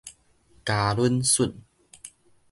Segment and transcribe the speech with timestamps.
[0.65, 1.53] 交懍恂